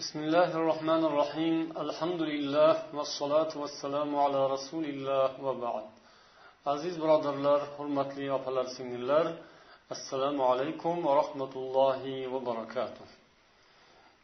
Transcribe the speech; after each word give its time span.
بسم 0.00 0.18
الله 0.18 0.50
الرحمن 0.60 1.02
الرحيم 1.10 1.56
الحمد 1.84 2.22
لله 2.32 2.74
والصلاة 2.96 3.52
والسلام 3.62 4.10
على 4.24 4.40
رسول 4.54 4.84
الله 4.84 5.30
وبعد 5.46 5.84
aziz 6.66 7.02
birodarlar 7.02 7.60
hurmatli 7.76 8.32
opalar 8.32 8.64
singillar 8.64 9.32
assalomu 9.90 10.44
alaykum 10.44 11.04
va 11.04 11.16
rahmatullohi 11.16 12.32
va 12.32 12.46
barakatuh 12.46 13.08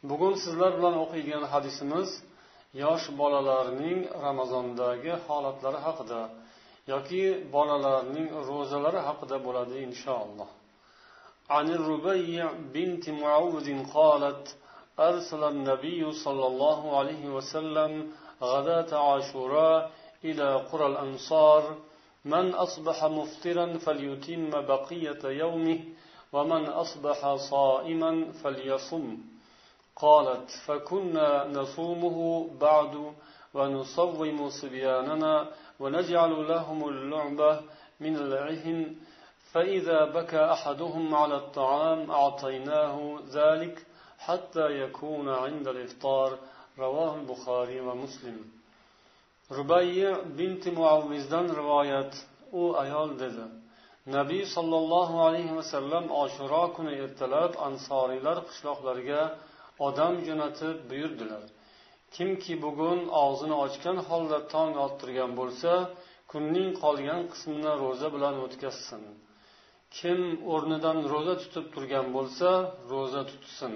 bugun 0.03 0.33
sizlar 0.43 0.71
bilan 0.77 0.95
o'qiydigan 1.03 1.43
hadisimiz 1.53 2.09
yosh 2.83 3.05
bolalarning 3.21 3.99
ramazondagi 4.25 5.13
holatlari 5.27 5.79
haqida 5.87 6.21
yoki 6.93 7.23
bolalarning 7.55 8.27
ro'zalari 8.49 8.99
haqida 9.07 9.37
bo'ladi 9.47 9.75
inshaalloh 9.87 10.49
عن 11.55 11.67
الربيع 11.77 12.43
بنت 12.75 13.05
معوذ 13.23 13.67
قالت 13.97 14.45
أرسل 15.08 15.44
النبي 15.44 16.12
صلى 16.12 16.46
الله 16.46 16.98
عليه 16.98 17.24
وسلم 17.28 18.12
غداة 18.42 18.90
عاشوراء 19.06 19.90
إلى 20.24 20.54
قرى 20.54 20.86
الأنصار 20.86 21.76
من 22.24 22.54
أصبح 22.54 23.04
مفطرا 23.04 23.66
فليتم 23.78 24.50
بقية 24.50 25.22
يومه 25.24 25.80
ومن 26.32 26.64
أصبح 26.66 27.34
صائما 27.34 28.32
فليصم. 28.32 29.18
قالت 29.96 30.50
فكنا 30.66 31.46
نصومه 31.48 32.48
بعد 32.60 33.12
ونصوم 33.54 34.48
صبياننا 34.50 35.48
ونجعل 35.80 36.48
لهم 36.48 36.88
اللعبة 36.88 37.60
من 38.00 38.16
العهن 38.16 38.96
فإذا 39.52 40.04
بكى 40.04 40.44
أحدهم 40.52 41.14
على 41.14 41.34
الطعام 41.36 42.10
أعطيناه 42.10 43.18
ذلك 43.30 43.86
حتى 44.25 44.67
يكون 44.81 45.29
عند 45.29 45.67
الإفطار 45.67 46.29
رواه 46.79 47.15
البخاري 47.19 47.79
ومسلم 47.87 48.37
rubayya 49.57 50.11
binti 50.37 50.69
muavvizdan 50.71 51.47
rivoyat 51.59 52.13
u 52.51 52.63
ayol 52.83 53.09
dedi 53.23 53.45
nabiy 54.15 54.43
sollallohu 54.55 55.15
alayhi 55.27 55.53
vasallam 55.59 56.05
oshuro 56.23 56.63
kuni 56.75 56.93
ertalab 57.05 57.51
ansoriylar 57.67 58.37
qishloqlariga 58.49 59.21
odam 59.87 60.13
jo'natib 60.27 60.77
buyurdilar 60.89 61.43
kimki 62.15 62.53
bugun 62.65 62.99
og'zini 63.23 63.55
ochgan 63.65 63.97
holda 64.09 64.39
tong 64.53 64.73
ottirgan 64.85 65.31
bo'lsa 65.39 65.71
kunning 66.31 66.69
qolgan 66.83 67.21
qismini 67.31 67.73
ro'za 67.83 68.07
bilan 68.15 68.35
o'tkazsin 68.45 69.03
kim 69.97 70.19
o'rnidan 70.53 70.97
ro'za 71.13 71.35
tutib 71.41 71.65
turgan 71.73 72.07
bo'lsa 72.15 72.49
ro'za 72.91 73.21
tutsin 73.31 73.73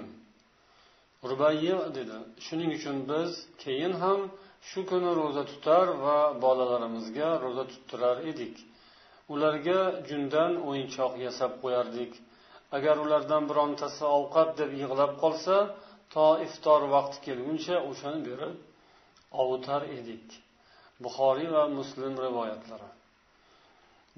rubayya 1.23 1.77
dedi. 1.97 2.17
Shuning 2.45 2.71
uchun 2.77 2.97
biz 3.11 3.31
keyin 3.63 3.93
ham 4.03 4.19
shu 4.69 4.79
kuni 4.89 5.11
ro'za 5.19 5.43
tutar 5.51 5.87
va 6.03 6.17
bolalarimizga 6.43 7.29
ro'za 7.43 7.63
tuttirar 7.71 8.17
edik. 8.31 8.55
Ularga 9.33 9.79
jundan 10.09 10.51
o'yinchoq 10.67 11.13
yasab 11.25 11.51
qo'yardik. 11.63 12.11
Agar 12.77 12.95
ulardan 13.05 13.43
birontasi 13.49 14.03
ovqat 14.17 14.49
deb 14.59 14.71
yig'lab 14.81 15.11
qolsa 15.23 15.55
to 16.13 16.27
iftor 16.45 16.81
vaqti 16.95 17.17
kelguncha 17.27 17.75
o'shani 17.89 18.21
berib 18.27 18.55
ovutar 19.41 19.81
edik. 19.99 20.25
Buxoriy 21.03 21.49
va 21.55 21.63
muslim 21.79 22.13
rivoyatlari. 22.25 22.89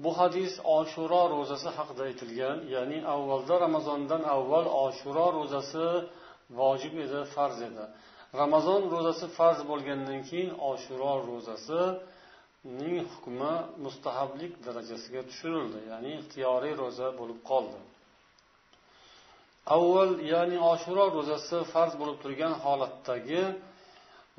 Bu 0.02 0.10
hadis 0.18 0.52
oshuro 0.78 1.22
ro'zasi 1.34 1.68
haqida 1.76 2.02
aytilgan 2.10 2.58
ya'ni 2.74 2.98
avvalda 3.14 3.54
ramazondan 3.66 4.22
avval 4.36 4.66
oshuro 4.86 5.26
ro'zasi 5.38 5.86
vojib 6.58 6.94
edi 7.04 7.20
farz 7.34 7.58
edi. 7.68 7.84
Ramazon 8.40 8.82
ro'zasi 8.94 9.26
farz 9.38 9.60
bo'lgandan 9.70 10.20
keyin 10.28 10.50
oshuro 10.70 11.12
ro'zasining 11.30 12.96
hukmi 13.12 13.54
mustahablik 13.84 14.52
darajasiga 14.66 15.22
tushirildi 15.28 15.80
ya'ni 15.90 16.10
ixtiyoriy 16.20 16.74
ro'za 16.82 17.08
bo'lib 17.20 17.40
qoldi. 17.50 17.78
Avval 19.76 20.12
ya'ni 20.32 20.58
oshuro 20.72 21.04
ro'zasi 21.16 21.56
farz 21.72 21.92
bo'lib 22.00 22.16
turgan 22.22 22.54
holatdagi 22.64 23.42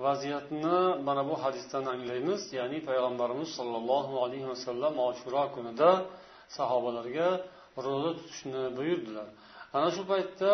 vaziyatni 0.05 0.79
mana 1.07 1.23
bu 1.29 1.35
hadisdan 1.43 1.85
anglaymiz. 1.93 2.41
Ya'ni 2.59 2.79
payg'ambarimiz 2.89 3.49
sollallohu 3.57 4.13
alayhi 4.25 4.47
vasallam 4.53 4.93
oshuro 5.09 5.43
kunida 5.55 5.91
sahobalarga 6.57 7.29
ro'za 7.85 8.11
tutishni 8.17 8.63
buyurdilar. 8.78 9.28
Ana 9.78 9.89
shu 9.95 10.01
paytda 10.11 10.51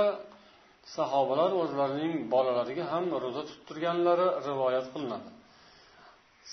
sahobalar 0.96 1.52
o'zlarining 1.62 2.14
bolalariga 2.34 2.86
ham 2.94 3.06
ro'za 3.24 3.44
tuttirganlari 3.50 4.28
rivoyat 4.48 4.88
qilinadi. 4.94 5.30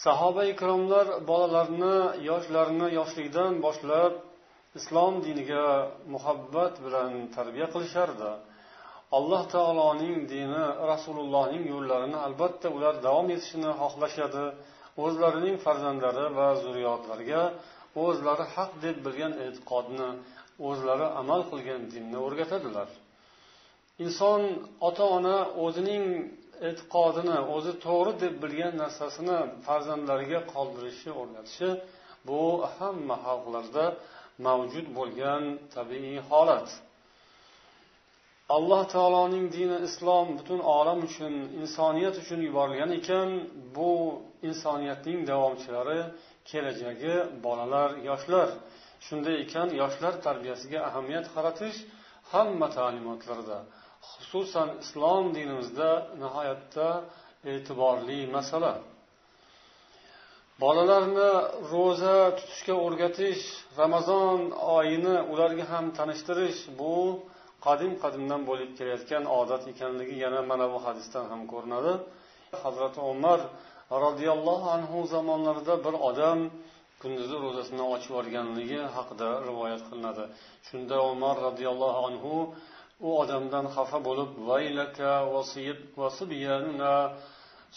Sahoba 0.05 0.43
ikromlar 0.55 1.06
bolalarni 1.31 1.97
yoshlarini 2.31 2.89
yoshlikdan 2.99 3.53
boshlab 3.67 4.12
islom 4.78 5.15
diniga 5.27 5.67
muhabbat 6.15 6.75
bilan 6.84 7.11
tarbiya 7.37 7.67
qilishardi. 7.75 8.31
Alloh 9.19 9.43
taoloning 9.55 10.17
dini 10.33 10.65
rasulullohning 10.93 11.65
yo'llarini 11.72 12.19
albatta 12.27 12.69
ular 12.77 12.95
davom 13.06 13.28
etishini 13.37 13.71
xohlashadi. 13.81 14.45
O'zlarining 15.05 15.56
farzandlari 15.65 16.27
va 16.39 16.49
zurriyotlariga 16.62 17.43
o'zlari 18.05 18.45
haq 18.55 18.71
deb 18.84 18.97
bilgan 19.06 19.33
e'tiqodni 19.45 20.09
o'zlari 20.69 21.06
amal 21.21 21.41
qilgan 21.51 21.81
dinni 21.95 22.19
o'rgatadilar. 22.27 22.89
Inson 24.03 24.43
ota 24.88 25.05
ona 25.16 25.37
o'zining 25.65 26.05
e'tiqodini 26.69 27.37
o'zi 27.55 27.72
to'g'ri 27.87 28.12
deb 28.22 28.34
bilgan 28.43 28.75
narsasini 28.82 29.38
farzandlariga 29.66 30.41
qoldirishi 30.55 31.10
o'rgatishi 31.21 31.69
bu 32.28 32.41
hamma 32.77 33.16
xalqlarda 33.27 33.84
mavjud 34.47 34.87
bo'lgan 34.99 35.43
tabiiy 35.77 36.19
holat. 36.31 36.69
Alloh 38.56 38.83
taoloning 38.94 39.47
dini 39.56 39.78
islom 39.88 40.27
butun 40.38 40.60
olam 40.78 40.99
uchun 41.09 41.34
insoniyat 41.62 42.15
uchun 42.22 42.41
yuborilgan 42.49 42.91
ekan 42.99 43.28
bu 43.77 43.93
insoniyatning 44.49 45.19
davomchilari 45.31 46.00
kelajagi 46.50 47.15
bolalar 47.44 47.91
yoshlar. 48.09 48.49
Shunday 49.06 49.37
ekan 49.44 49.69
yoshlar 49.81 50.15
tarbiyasiga 50.27 50.78
ahamiyat 50.88 51.27
qaratish 51.34 51.78
hamma 52.33 52.69
ta'limotlarda 52.78 53.59
xususan 54.12 54.69
islom 54.82 55.25
dinimizda 55.37 55.91
nihoyatda 56.22 56.88
e'tiborli 57.53 58.20
masala. 58.37 58.72
Bolalarni 60.62 61.31
ro'za 61.72 62.16
tutishga 62.38 62.75
o'rgatish 62.84 63.42
ramazon 63.81 64.41
oyini 64.78 65.16
ularga 65.32 65.65
ham 65.72 65.87
tanishtirish 65.98 66.60
bu 66.81 66.94
qadim 67.66 67.92
qadimdan 68.03 68.42
bo'lib 68.48 68.70
kelayotgan 68.78 69.25
odat 69.41 69.62
ekanligi 69.72 70.16
yana 70.25 70.41
mana 70.50 70.66
bu 70.72 70.78
hadisdan 70.86 71.25
ham 71.32 71.42
ko'rinadi. 71.53 71.92
Hazrati 72.65 73.00
umar 73.12 73.41
roziyallohu 74.06 74.66
anhu 74.76 74.98
zamonlarida 75.15 75.75
bir 75.84 75.94
odam 76.09 76.38
kunduzi 77.03 77.36
ro'zasini 77.44 77.84
ochib 77.94 78.10
yuborganligi 78.12 78.81
haqida 78.97 79.28
rivoyat 79.48 79.82
qilinadi. 79.88 80.25
Shunda 80.69 80.97
umar 81.12 81.34
roziyallohu 81.48 81.98
anhu 82.09 82.32
u 83.06 83.09
odamdan 83.22 83.66
xafa 83.75 83.99
bo'lib 84.09 84.31
vaylaka 84.49 85.12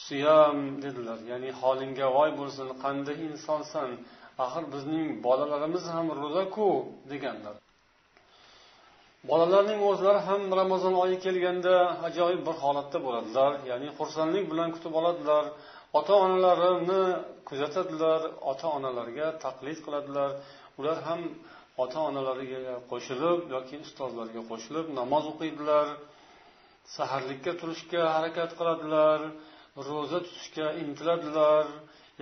suyam 0.06 0.58
dedilar. 0.84 1.20
Ya'ni 1.32 1.50
holingga 1.62 2.08
voy 2.18 2.32
bo'lsin 2.40 2.68
qanday 2.84 3.18
insonsan 3.30 3.90
axir 4.46 4.64
bizning 4.74 5.06
bolalarimiz 5.26 5.84
ham 5.96 6.08
ro'zaku 6.22 6.70
deganlar. 7.12 7.56
Bolalarning 9.30 9.80
o'zlari 9.90 10.22
ham 10.28 10.42
ramazon 10.60 10.94
oyi 11.04 11.18
kelganda 11.26 11.76
ajoyib 12.08 12.42
bir 12.48 12.56
holatda 12.64 12.98
bo'ladilar. 13.06 13.52
Ya'ni 13.70 13.90
xursandlik 13.98 14.46
bilan 14.52 14.70
kutib 14.76 14.94
oladilar 15.00 15.46
ota 16.00 16.14
onalarini 16.26 17.04
kuzatadilar 17.50 18.22
ota 18.52 18.68
onalarga 18.78 19.28
taqlid 19.46 19.80
qiladilar. 19.86 20.30
Ular 20.80 20.98
ham 21.08 21.22
ota 21.84 22.00
onalariga 22.10 22.76
qo'shilib 22.92 23.40
yoki 23.56 23.76
ustozlarga 23.86 24.42
qo'shilib 24.52 24.86
namoz 25.00 25.24
o'qiydilar 25.32 25.88
saharlikka 26.96 27.52
turishga 27.62 28.02
harakat 28.16 28.52
qiladilar 28.60 29.20
ro'za 29.88 30.20
tutishga 30.26 30.68
intiladilar. 30.84 31.66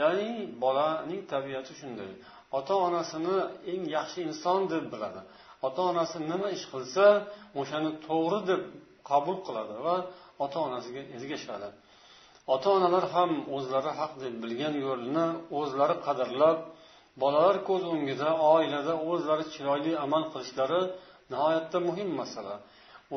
Ya'ni 0.01 0.31
bolaning 0.63 1.21
tabiati 1.31 1.73
shunday. 1.79 2.11
Ota 2.57 2.73
onasini 2.87 3.37
eng 3.71 3.83
yaxshi 3.97 4.19
inson 4.29 4.61
deb 4.73 4.85
biladi. 4.93 5.21
Ota 5.67 5.81
onasi 5.91 6.17
nima 6.31 6.47
ish 6.57 6.65
qilsa 6.73 7.05
o'shani 7.59 7.91
to'g'ri 8.07 8.39
deb 8.49 8.61
qabul 9.09 9.37
qiladi 9.47 9.75
va 9.85 9.95
ota 10.45 10.57
onasiga 10.67 11.01
ergashadi. 11.17 11.69
Ota 12.53 12.67
onalar 12.77 13.05
ham 13.15 13.31
o'zlari 13.55 13.91
haq 13.99 14.13
deb 14.23 14.33
bilgan 14.43 14.73
yo'lni 14.85 15.25
o'zlari 15.59 15.95
qadrlab 16.05 16.57
bolalar 17.21 17.57
ko'z 17.69 17.83
o'ngida 17.93 18.29
oilada 18.53 18.93
o'zlari 19.11 19.45
chiroyli 19.53 19.91
amal 20.05 20.23
qilishlari 20.33 20.81
nihoyatda 21.31 21.77
muhim 21.87 22.09
masala. 22.21 22.55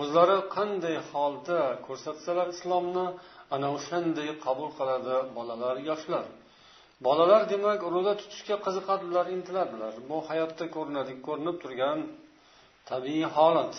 O'zlari 0.00 0.39
qanday 0.56 0.97
holda 1.11 1.59
ko'rsatsalar 1.87 2.47
islomni 2.55 3.06
ana 3.55 3.69
o'shanday 3.77 4.29
qabul 4.45 4.71
qiladi 4.79 5.17
bolalar 5.37 5.77
yoshlar. 5.91 6.25
Bolalar 7.06 7.43
demak 7.53 7.81
ro'za 7.95 8.12
tutishga 8.21 8.56
qiziqadilar 8.67 9.27
intiladilar. 9.37 9.93
Bu 10.09 10.17
hayotda 10.29 10.65
ko'rinadi 10.77 11.12
ko'rinib 11.27 11.56
turgan 11.62 11.99
tabiiy 12.91 13.27
holat. 13.37 13.75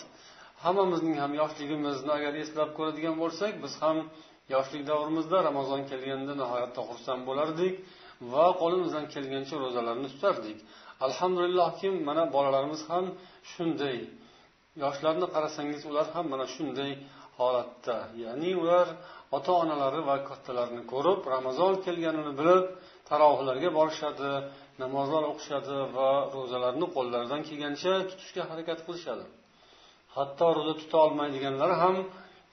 Hammamizning 0.64 1.16
ham 1.22 1.32
yoshligimizni 1.40 2.10
agar 2.18 2.32
eslab 2.44 2.70
ko'radigan 2.78 3.14
bo'lsak 3.22 3.52
biz 3.64 3.74
ham 3.82 3.96
yoshlik 4.54 4.82
davrimizda 4.90 5.38
ramazon 5.48 5.80
kelganda 5.90 6.32
nihoyatda 6.42 6.80
xursand 6.88 7.22
bo'lardik. 7.28 7.74
Va 8.32 8.46
qo'limizdan 8.60 9.04
kelgancha 9.14 9.56
ro'zalarni 9.64 10.08
tutardik. 10.14 10.58
Alhamdulillahki 11.06 11.88
mana 12.08 12.22
bolalarimiz 12.34 12.82
ham 12.90 13.04
shunday. 13.52 13.98
Yoshlarni 14.82 15.26
qarasangiz 15.34 15.82
ular 15.90 16.06
ham 16.14 16.26
mana 16.32 16.46
shunday 16.54 16.92
holatda. 17.38 17.96
Ya'ni 18.24 18.50
ular 18.62 18.86
ota 19.36 19.52
onalari 19.62 20.00
va 20.08 20.16
kattalarini 20.28 20.82
ko'rib 20.92 21.20
ramazon 21.34 21.72
kelganini 21.84 22.32
bilib 22.40 22.64
tarohlarga 23.10 23.70
borishadi 23.78 24.30
namozlar 24.82 25.22
o'qishadi 25.32 25.76
va 25.96 26.10
ro'zalarni 26.36 26.86
qo'llaridan 26.96 27.40
kelgancha 27.48 27.92
tutishga 28.10 28.42
harakat 28.50 28.78
qilishadi. 28.86 29.24
Hatto 30.16 30.46
ro'za 30.56 30.74
tuta 30.80 30.96
olmaydiganlar 31.06 31.70
ham 31.82 31.96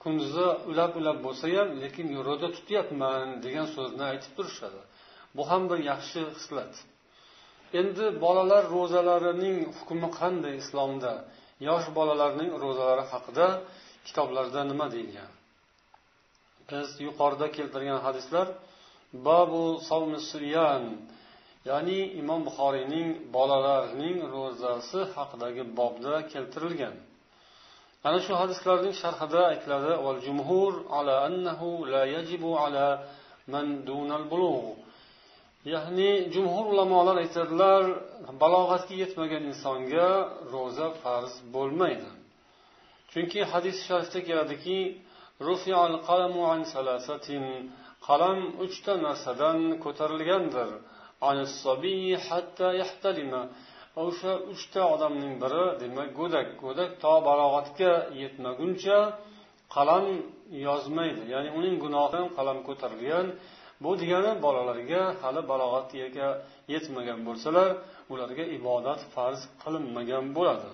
kunduzi 0.02 0.46
ulab 0.70 0.92
ulab 1.00 1.18
bo'lsa 1.26 1.46
ham 1.56 1.68
lekin 1.82 2.06
ro'za 2.28 2.48
tutyapman 2.56 3.26
degan 3.44 3.66
so'zni 3.76 4.04
aytib 4.12 4.32
turishadi. 4.38 4.80
Bu 5.36 5.42
ham 5.50 5.62
bir 5.70 5.78
yaxshi 5.90 6.20
xislat. 6.36 6.74
Endi 7.80 8.06
bolalar 8.24 8.64
ro'zalarining 8.76 9.58
hukmi 9.78 10.08
qanday 10.20 10.54
islomda? 10.62 11.12
Yosh 11.68 11.86
bolalarning 11.98 12.50
ro'zalari 12.64 13.04
haqida 13.12 13.46
kitoblarda 14.06 14.60
nima 14.70 14.86
deyilgan? 14.94 15.30
Biz 16.70 16.88
yuqorida 17.06 17.46
keltirgan 17.56 18.00
hadislar 18.06 18.46
babu 19.28 19.64
siyam 20.30 20.84
ya'ni 21.70 22.00
imom 22.20 22.40
buxoriyning 22.48 23.08
bolalarning 23.36 24.16
ro'zasi 24.34 25.00
haqidagi 25.16 25.62
bobda 25.78 26.14
keltirilgan. 26.32 26.96
Ana 28.06 28.18
shu 28.26 28.32
hadislarning 28.42 28.94
sharhida 29.02 29.40
aytiladi 29.52 29.92
ya'ni 35.74 36.10
jumhur 36.34 36.66
ulamolar 36.72 37.16
aytadilar 37.24 37.82
balog'atga 38.42 38.94
yetmagan 39.02 39.42
insonga 39.50 40.08
ro'za 40.54 40.88
farz 41.02 41.32
bo'lmaydi. 41.54 42.10
Chunki 43.12 43.40
hadis 43.52 43.76
sharifda 43.88 44.20
keladiki 44.28 44.78
qalam 48.08 48.38
uchta 48.64 48.92
narsadan 49.06 49.58
ko'tarilgandir 49.84 50.70
o'sha 54.04 54.32
uchta 54.52 54.82
odamning 54.94 55.34
biri 55.42 55.64
demak 55.82 56.08
go'dak 56.20 56.48
go'dak 56.64 56.90
to 57.02 57.12
balog'atga 57.28 57.92
yetmaguncha 58.22 58.98
qalam 59.74 60.06
yozmaydi. 60.66 61.22
Ya'ni 61.34 61.50
uning 61.58 61.76
gunohidan 61.84 62.26
qalam 62.36 62.58
ko'tarilgan 62.68 63.26
bu 63.82 63.90
degani 64.00 64.32
bolalarga 64.44 65.02
hali 65.20 65.40
balog'atga 65.50 66.28
yetmagan 66.72 67.20
bo'lsalar 67.28 67.70
ularga 68.12 68.44
ibodat 68.58 69.00
farz 69.14 69.40
qilinmagan 69.62 70.24
bo'ladi. 70.36 70.70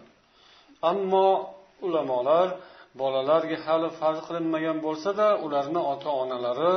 Ammo 0.90 1.28
ulamolar 1.86 2.48
bolalarga 3.00 3.56
hali 3.66 3.88
farz 4.00 4.18
qilinmagan 4.26 4.78
bo'lsada 4.86 5.26
ularni 5.44 5.80
ota 5.92 6.10
onalari 6.22 6.74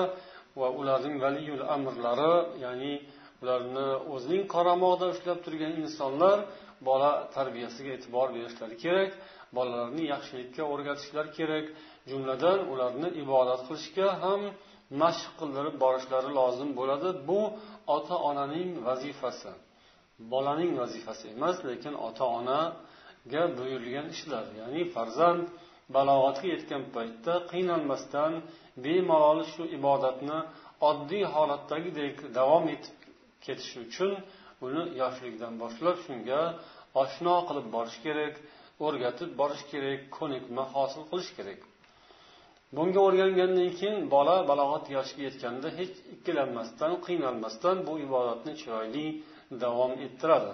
va 0.60 0.68
ularning 0.80 1.16
valiyul 1.24 1.64
amrlari 1.76 2.34
ya'ni 2.66 2.94
ularni 3.42 3.88
o'zining 4.14 4.44
qaramog'ida 4.56 5.06
ushlab 5.14 5.40
turgan 5.46 5.74
insonlar 5.84 6.38
bola 6.90 7.12
tarbiyasiga 7.36 7.92
e'tibor 7.98 8.28
berishlari 8.36 8.76
kerak 8.84 9.12
bolalarni 9.58 10.04
yaxshilikka 10.14 10.64
o'rgatishlari 10.74 11.32
kerak 11.40 11.66
jumladan 12.10 12.60
ularni 12.72 13.10
ibodat 13.24 13.62
qilishga 13.68 14.08
ham 14.24 14.42
mashq 15.02 15.32
qildirib 15.40 15.76
borishlari 15.84 16.30
lozim 16.40 16.70
bo'ladi. 16.80 17.10
Bu 17.30 17.42
ota 17.96 18.16
onaning 18.30 18.70
vazifasi. 18.88 19.52
Bolaning 20.34 20.72
vazifasi 20.82 21.26
emas 21.36 21.58
lekin 21.70 21.94
ota 22.08 22.26
onaga 22.40 23.44
buyurilgan 23.58 24.08
ishlar 24.16 24.46
ya'ni 24.60 24.82
farzand 24.96 25.44
balog'atga 25.96 26.48
yetgan 26.56 26.84
paytda 26.96 27.34
qiynalmasdan 27.52 28.34
bemalol 28.84 29.40
shu 29.54 29.64
ibodatni 29.78 30.40
oddiy 30.90 31.26
holatdagidek 31.36 32.16
davom 32.38 32.66
etib 32.76 32.98
ketishi 33.46 33.78
uchun 33.88 34.12
uni 34.66 34.84
yoshligidan 35.02 35.54
boshlab 35.64 35.98
shunga 36.06 36.42
oshno 37.04 37.36
qilib 37.48 37.68
borish 37.76 37.98
kerak 38.06 38.36
o'rgatib 38.86 39.30
borish 39.42 39.64
kerak 39.72 40.00
ko'nikma 40.18 40.64
hosil 40.76 41.04
qilish 41.12 41.32
kerak. 41.38 41.60
Bunga 42.76 43.00
o'rgangandan 43.08 43.70
keyin 43.80 43.98
bola 44.16 44.36
balog'at 44.50 44.86
yoshiga 44.96 45.24
yetganda 45.30 45.68
hech 45.80 45.96
ikkilanmasdan 46.14 46.94
qiynalmasdan 47.06 47.78
bu 47.88 47.94
ibodatni 48.06 48.54
chiroyli 48.62 49.06
davom 49.64 49.94
ettiradi. 50.06 50.54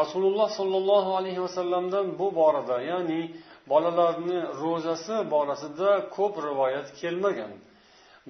Rasululloh 0.00 0.48
sollallohu 0.58 1.10
alayhi 1.18 1.40
vasallamdan 1.46 2.06
bu 2.18 2.26
borada 2.40 2.76
ya'ni 2.90 3.20
bolalarni 3.72 4.38
ro'zasi 4.62 5.16
borasida 5.34 5.90
ko'p 6.16 6.34
rivoyat 6.48 6.88
kelmagan. 7.00 7.52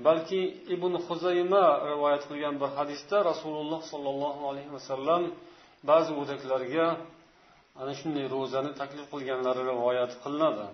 Balki 0.06 0.40
ibn 0.74 0.92
huzayma 1.06 1.64
rivoyat 1.90 2.22
qilgan 2.30 2.54
bir 2.62 2.70
hadisda 2.78 3.16
rasululloh 3.30 3.80
sollallohu 3.92 4.42
alayhi 4.50 4.70
vasallam 4.76 5.22
ba'zi 5.90 6.12
o'daklarga 6.20 6.86
ana 7.80 7.92
shunday 8.00 8.26
ro'zani 8.36 8.70
taklif 8.80 9.06
qilganlari 9.14 9.62
rivoyat 9.72 10.12
qilinadi. 10.22 10.66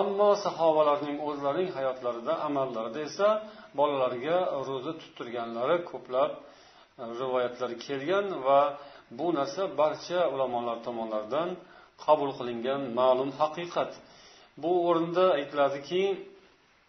ammo 0.00 0.30
sahobalarning 0.44 1.18
o'zlarining 1.28 1.70
hayotlarida 1.76 2.32
amallarida 2.48 3.00
esa 3.08 3.28
bolalarga 3.78 4.36
ro'za 4.68 4.92
tuttirganlari 5.02 5.76
ko'plab 5.90 6.30
e, 6.36 6.40
rivoyatlar 7.20 7.70
kelgan 7.86 8.26
va 8.46 8.60
bu 9.18 9.26
narsa 9.38 9.62
barcha 9.80 10.20
ulamolar 10.34 10.78
tomonidan 10.86 11.48
qabul 12.04 12.30
qilingan 12.38 12.82
ma'lum 12.98 13.30
haqiqat 13.40 13.90
bu 14.62 14.70
o'rinda 14.88 15.24
aytiladiki 15.38 16.04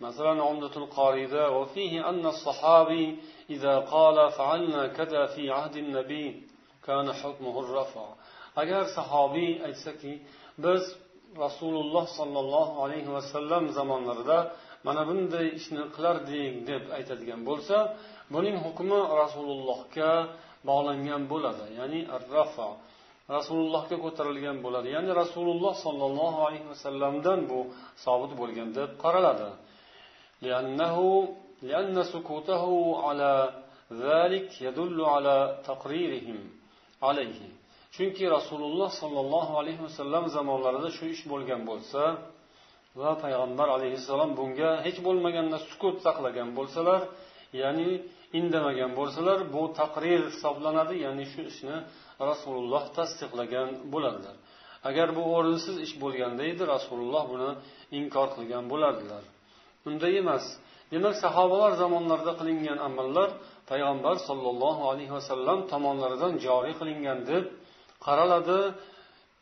masalan 0.05 0.39
umdatul 0.51 0.87
qoriyda 0.97 1.43
وفيه 1.57 1.93
أن 2.09 2.23
الصحابي 2.35 3.05
إذا 3.55 3.75
قال 3.93 4.17
فعلنا 4.37 4.83
كذا 4.97 5.25
في 5.33 5.43
عهد 5.57 5.75
النبي 5.85 6.27
كان 6.87 7.07
حكمه 7.21 7.55
الرفع 7.63 8.05
agar 8.61 8.83
sahobiy 8.97 9.51
aytsaki 9.67 10.13
biz 10.63 10.83
rasululloh 11.45 12.05
sollallohu 12.19 12.73
alayhi 12.83 13.09
vasallam 13.17 13.63
zamonlarida 13.77 14.39
mana 14.87 15.01
bunday 15.09 15.45
ishni 15.59 15.83
qilardik 15.95 16.53
deb 16.69 16.83
aytadigan 16.97 17.41
bo'lsa 17.49 17.77
buning 18.33 18.57
hukmi 18.65 18.99
rasulullohga 19.21 20.11
bog'langan 20.69 21.21
bo'ladi 21.31 21.65
ya'ni 21.79 21.99
rafa 22.37 22.69
rasulullohga 23.37 23.95
ko'tarilgan 24.05 24.57
bo'ladi 24.65 24.87
ya'ni 24.95 25.11
rasululloh 25.21 25.73
sollallohu 25.85 26.39
alayhi 26.47 26.67
vasallamdan 26.73 27.39
bu 27.49 27.59
sobit 28.05 28.31
bo'lgan 28.41 28.69
deb 28.77 28.89
qaraladi 29.03 29.49
لأن 31.63 32.03
سكوته 32.03 32.63
على 33.05 33.33
ذلك 33.91 34.61
يدل 34.61 35.01
على 35.13 35.61
تقريرهم 35.65 36.39
عليه 37.03 37.41
chunki 37.94 38.24
rasululloh 38.36 38.90
sollallohu 39.02 39.52
alayhi 39.60 39.80
vasallam 39.86 40.24
zamonlarida 40.36 40.90
shu 40.96 41.04
ish 41.14 41.22
bo'lgan 41.32 41.60
bo'lsa 41.70 42.02
va 43.00 43.10
payg'ambar 43.22 43.68
alayhissalom 43.76 44.30
bunga 44.38 44.70
hech 44.86 44.98
bo'lmaganda 45.06 45.58
sukut 45.68 45.96
saqlagan 46.06 46.48
bo'lsalar 46.58 47.00
ya'ni 47.62 47.90
indamagan 48.38 48.90
bo'lsalar 48.98 49.38
bu 49.54 49.62
taqrir 49.80 50.20
hisoblanadi 50.30 50.94
ya'ni 51.04 51.24
shu 51.32 51.40
ishni 51.52 51.76
rasululloh 52.30 52.84
tasdiqlagan 52.98 53.68
bo'ladilar. 53.92 54.36
Agar 54.88 55.08
bu 55.16 55.22
o'rinsiz 55.36 55.76
ish 55.86 55.94
bo'lganda 56.02 56.42
edi 56.52 56.62
rasululloh 56.74 57.24
buni 57.32 57.50
inkor 57.98 58.28
qilgan 58.36 58.64
bo'lardilar. 58.72 59.22
Unday 59.88 60.12
emas. 60.22 60.44
Demak 60.92 61.14
sahobalar 61.24 61.72
zamonlarida 61.82 62.32
qilingan 62.40 62.78
amallar 62.88 63.28
payg'ambar 63.70 64.16
sollallohu 64.28 64.82
alayhi 64.90 65.12
vasallam 65.18 65.58
tomonlaridan 65.72 66.32
joriy 66.46 66.74
qilingan 66.80 67.18
deb 67.30 67.44
qaraladi 68.06 68.60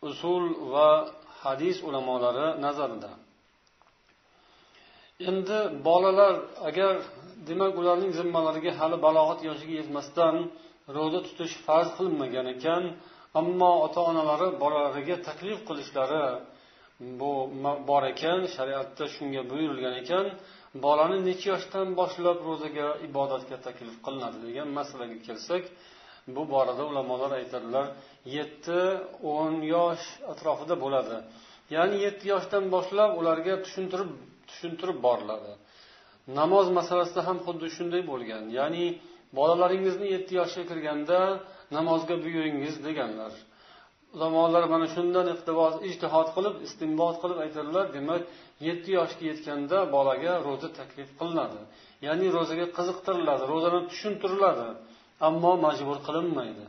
usul 0.08 0.44
va 0.72 0.90
hadis 1.42 1.76
ulamolari 1.88 2.46
nazarida. 2.64 3.10
Endi 5.30 5.58
bolalar 5.88 6.34
agar 6.68 6.94
demak 7.48 7.72
ularning 7.80 8.12
zimmalariga 8.18 8.72
hali 8.80 8.96
balog'at 9.06 9.40
yoshiga 9.48 9.74
yetmasdan 9.80 10.34
ro'za 10.96 11.20
tutish 11.26 11.54
farz 11.66 11.88
qilinmagan 11.96 12.46
ekan 12.54 12.82
ammo 13.40 13.70
ota 13.86 14.00
onalari 14.10 14.48
bolalariga 14.62 15.16
taklif 15.28 15.58
qilishlari 15.68 16.24
bu 17.20 17.32
bor 17.88 18.02
ekan 18.12 18.40
shariatda 18.56 19.04
shunga 19.14 19.42
buyurilgan 19.50 19.94
ekan 20.02 20.26
bolani 20.84 21.18
necha 21.28 21.46
yoshdan 21.54 21.86
boshlab 22.00 22.38
ro'zaga 22.48 22.88
ibodatga 23.08 23.56
taklif 23.66 23.96
qilinadi 24.04 24.38
degan 24.46 24.68
masalaga 24.78 25.16
kelsak 25.26 25.64
bu 26.36 26.42
borada 26.52 26.84
ulamolar 26.90 27.32
aytadilar 27.40 27.86
yetti 28.36 28.80
o'n 29.34 29.54
yosh 29.74 30.04
atrofida 30.32 30.74
bo'ladi. 30.84 31.16
Ya'ni 31.76 31.96
yetti 32.06 32.24
yoshdan 32.32 32.64
boshlab 32.74 33.10
ularga 33.20 33.54
tushuntirib 33.64 34.10
tushuntirib 34.48 34.98
boriladi. 35.06 35.52
Namoz 36.40 36.66
masalasida 36.78 37.20
ham 37.28 37.38
xuddi 37.46 37.66
shunday 37.76 38.02
bo'lgan. 38.10 38.44
Ya'ni 38.58 38.84
bolalaringizni 39.38 40.06
yetti 40.14 40.32
yoshga 40.40 40.62
kirganda 40.70 41.18
namozga 41.76 42.14
buyuringiz 42.24 42.74
deganlar. 42.86 43.32
Ulamolar 44.16 44.64
mana 44.72 44.86
shundan 44.94 45.26
iqtibos 45.34 45.74
ijtihod 45.88 46.28
qilib 46.36 46.54
istinbot 46.66 47.16
qilib 47.22 47.38
aytadilar 47.44 47.86
demak 47.96 48.22
yetti 48.68 48.90
yoshga 48.98 49.24
yetganda 49.30 49.78
bolaga 49.94 50.32
ro'za 50.46 50.68
taklif 50.78 51.08
qilinadi. 51.20 51.60
Ya'ni 52.06 52.26
ro'zaga 52.36 52.66
qiziqtiriladi 52.78 53.44
ro'zani 53.52 53.80
tushuntiriladi. 53.90 54.68
Ammo 55.26 55.52
majbur 55.66 55.98
qilinmaydi. 56.06 56.64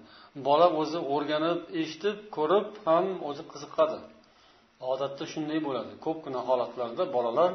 Bola 0.48 0.68
o'zi 0.82 1.00
o'rganib 1.16 1.60
eshitib 1.82 2.18
ko'rib 2.36 2.68
ham 2.86 3.06
o'zi 3.30 3.44
qiziqadi. 3.52 4.00
Odatda 4.92 5.24
shunday 5.34 5.60
bo'ladi. 5.68 5.92
Ko'pgina 6.06 6.42
holatlarda 6.50 7.04
bolalar 7.16 7.52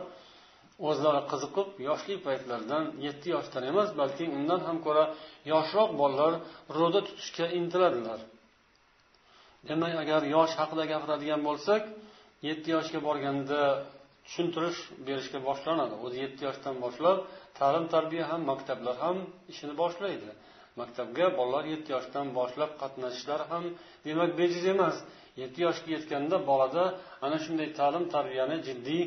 o'zlari 0.89 1.23
qiziqib 1.33 1.69
yoshlik 1.89 2.21
paytlaridan 2.27 2.85
yetti 3.07 3.29
yoshdan 3.37 3.63
emas 3.73 3.89
balki 4.01 4.25
undan 4.39 4.61
ham 4.67 4.77
ko'ra 4.87 5.05
yoshroq 5.53 5.91
bolalar 6.01 6.33
ro'za 6.79 7.01
tutishga 7.09 7.47
intiladilar. 7.59 8.21
Demak 9.69 9.93
agar 10.03 10.21
yosh 10.37 10.53
haqida 10.61 10.85
gapiradigan 10.93 11.41
bo'lsak 11.49 11.83
yetti 12.49 12.69
yoshga 12.77 12.99
borganda 13.09 13.61
tushuntirish 14.27 14.81
berishga 15.07 15.39
boshlanadi. 15.49 15.95
O'zi 16.05 16.17
yetti 16.25 16.43
yoshdan 16.49 16.75
boshlab 16.85 17.19
ta'lim 17.59 17.85
tarbiya 17.95 18.25
ham 18.31 18.41
maktablar 18.51 18.97
ham 19.05 19.17
ishini 19.53 19.75
boshlaydi. 19.83 20.31
Maktabga 20.81 21.26
bolalar 21.38 21.64
yetti 21.75 21.90
yoshdan 21.97 22.26
boshlab 22.38 22.71
qatnashishlari 22.83 23.45
ham 23.52 23.64
demak 24.07 24.31
bejiz 24.40 24.64
emas. 24.75 24.97
Yetti 25.43 25.61
yoshga 25.66 25.90
yetganda 25.97 26.37
bolada 26.50 26.85
ana 27.25 27.38
shunday 27.45 27.69
ta'lim 27.78 28.04
tarbiyani 28.14 28.57
jiddiy 28.66 29.02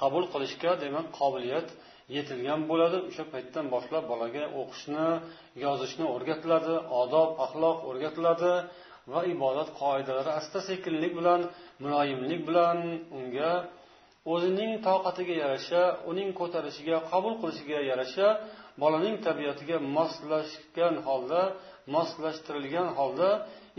qabul 0.00 0.24
qilishga 0.32 0.70
demak 0.84 1.06
qobiliyat 1.20 1.68
yetilgan 2.16 2.60
bo'ladi. 2.70 2.98
O'sha 3.08 3.24
paytdan 3.34 3.66
boshlab 3.74 4.04
bolaga 4.12 4.44
o'qishni 4.60 5.06
yozishni 5.64 6.04
o'rgatiladi 6.14 6.74
odob 7.02 7.30
axloq 7.44 7.78
o'rgatiladi 7.90 8.52
va 9.12 9.20
ibodat 9.34 9.68
qoidalari 9.80 10.30
asta 10.40 10.58
sekinlik 10.68 11.12
bilan 11.18 11.40
muloyimlik 11.84 12.40
bilan 12.48 12.78
unga 13.18 13.52
o'zining 14.32 14.72
toqatiga 14.88 15.34
yarasha 15.42 15.82
uning 16.10 16.28
ko'tarishiga 16.40 16.96
qabul 17.10 17.34
qilishiga 17.40 17.78
yarasha 17.90 18.26
bolaning 18.80 19.16
tabiatiga 19.26 19.76
moslashgan 19.96 20.94
holda 21.06 21.42
moslashtirilgan 21.94 22.88
holda 22.98 23.28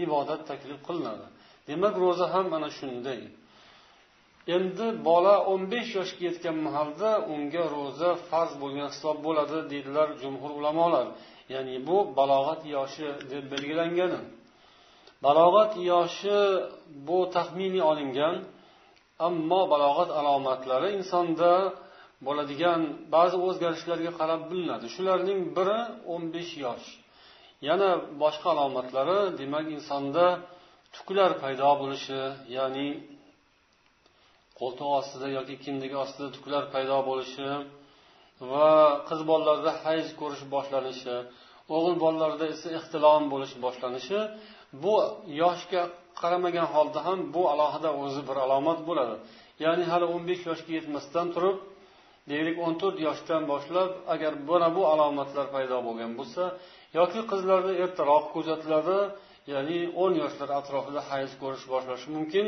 ibodat 0.06 0.42
taklif 0.50 0.80
qilinadi. 0.88 1.26
Demak 1.68 1.96
ro'za 2.04 2.26
ham 2.34 2.46
mana 2.54 2.70
shunday. 2.80 3.22
Endi 4.56 4.88
bola 5.10 5.36
o'n 5.52 5.62
besh 5.74 5.90
yoshga 5.98 6.22
yetgan 6.30 6.58
mahalda 6.68 7.10
unga 7.34 7.64
ro'za 7.76 8.10
farz 8.30 8.52
bo'lgan 8.62 8.88
hisob 8.94 9.18
bo'ladi 9.26 9.58
deydilar 9.72 10.08
jumhur 10.22 10.52
ulamolar. 10.60 11.08
Ya'ni 11.54 11.76
bu 11.88 11.98
balog'at 12.18 12.62
yoshi 12.76 13.08
deb 13.32 13.44
belgilangan 13.54 14.24
balog'at 15.26 15.74
yoshi 15.92 16.40
bu 17.08 17.20
taxminiy 17.36 17.84
olingan 17.92 18.36
ammo 19.28 19.62
balog'at 19.74 20.10
alomatlari 20.20 20.90
insonda 21.00 21.52
bo'ladigan 22.26 22.82
ba'zi 23.16 23.38
o'zgarishlarga 23.48 24.12
qarab 24.20 24.42
bilinadi. 24.52 24.86
Shularning 24.96 25.40
biri 25.58 25.80
o'n 26.14 26.24
besh 26.36 26.54
yosh. 26.66 26.88
Yana 27.68 27.90
boshqa 28.22 28.48
alomatlari 28.54 29.20
demak 29.40 29.66
insonda 29.78 30.26
tuklar 30.96 31.32
paydo 31.44 31.70
bo'lishi 31.82 32.22
ya'ni 32.58 32.88
qo'ltiq 34.60 34.90
ostida 35.00 35.28
yoki 35.38 35.56
kindigi 35.64 35.96
ostida 36.04 36.28
tuklar 36.36 36.64
paydo 36.74 36.98
bo'lishi 37.10 37.50
va 38.52 38.70
qiz 39.10 39.20
bolalarda 39.30 39.72
hayz 39.84 40.08
ko'rish 40.22 40.44
boshlanishi 40.54 41.16
o'g'il 41.76 41.96
bolalarda 42.04 42.46
esa 42.54 42.68
ixtilom 42.80 43.24
bo'lish 43.34 43.54
boshlanishi 43.66 44.20
bu 44.84 44.96
yoshga 45.42 45.82
qaramagan 46.22 46.68
holda 46.74 47.00
ham 47.08 47.20
bu 47.36 47.42
alohida 47.54 47.90
o'zi 48.04 48.22
bir 48.30 48.38
alomat 48.46 48.80
bo'ladi. 48.90 49.16
Ya'ni 49.64 49.84
hali 49.92 50.06
o'n 50.14 50.24
besh 50.30 50.44
yoshga 50.50 50.72
yetmasdan 50.78 51.28
turib 51.36 51.58
deylik 52.32 52.58
o'n 52.66 52.74
to'rt 52.82 52.98
yoshdan 53.08 53.42
boshlab 53.52 53.92
agar 54.14 54.34
mana 54.50 54.70
bu 54.78 54.82
alomatlar 54.94 55.48
paydo 55.56 55.78
bo'lgan 55.88 56.12
bo'lsa 56.20 56.44
yoki 57.00 57.22
qizlarda 57.32 57.72
ertaroq 57.84 58.26
kuzatiladi 58.36 59.00
ya'ni 59.54 59.80
o'n 60.04 60.14
yoshlar 60.24 60.50
atrofida 60.60 61.02
hayz 61.12 61.32
ko'rish 61.42 61.66
boshlashi 61.74 62.08
mumkin. 62.16 62.46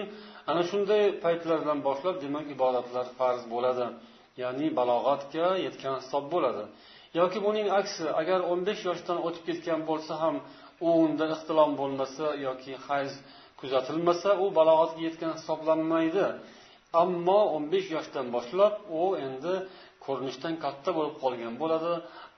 Ana 0.52 0.64
shunday 0.70 1.04
paytlardan 1.24 1.80
boshlab 1.88 2.16
demak 2.24 2.46
ibodatlar 2.56 3.06
farz 3.20 3.42
bo'ladi 3.54 3.86
ya'ni 4.42 4.68
balog'atga 4.80 5.48
yetgan 5.66 5.96
hisob 6.02 6.26
bo'ladi. 6.34 6.64
Yoki 7.20 7.40
buning 7.46 7.68
aksi 7.80 8.06
agar 8.22 8.40
o'n 8.52 8.60
besh 8.68 8.82
yoshdan 8.90 9.18
o'tib 9.28 9.44
ketgan 9.50 9.82
bo'lsa 9.90 10.14
ham 10.24 10.36
u 10.88 10.90
unda 11.06 11.26
ixtilom 11.36 11.72
bo'lmasa 11.80 12.26
yoki 12.48 12.74
hayz 12.88 13.12
kuzatilmasa 13.60 14.30
u 14.44 14.46
balog'atga 14.60 15.02
yetgan 15.08 15.32
hisoblanmaydi. 15.38 16.26
Ammo 17.04 17.40
o'n 17.56 17.64
besh 17.74 17.88
yoshdan 17.96 18.28
boshlab 18.36 18.74
u 19.00 19.04
endi 19.26 19.54
ko'rinishdan 20.06 20.54
katta 20.64 20.90
bo'lib 20.98 21.16
qolgan 21.24 21.54
bo'ladi. 21.62 21.94